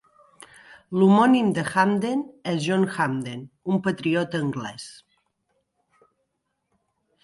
[0.99, 4.91] L'homònim de Hampden és John Hampden, un patriota anglès.